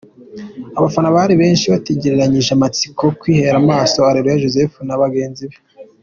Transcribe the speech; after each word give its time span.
Abafana 0.77 1.09
bari 1.15 1.33
benshi 1.41 1.65
batagerezanyije 1.73 2.49
amatsiko 2.53 3.03
kwihera 3.19 3.55
amaso 3.63 3.97
Areruya 4.09 4.41
Joseph 4.43 4.73
na 4.87 5.01
bagenzi 5.01 5.45
be 5.51 5.57